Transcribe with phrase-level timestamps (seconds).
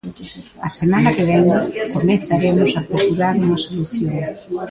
[0.67, 1.43] A semana que vén
[1.95, 4.13] comezaremos a procurar unha solución.